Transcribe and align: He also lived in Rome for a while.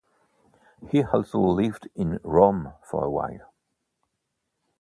He 0.89 1.03
also 1.03 1.37
lived 1.37 1.87
in 1.93 2.17
Rome 2.23 2.73
for 2.89 3.03
a 3.05 3.11
while. 3.11 3.53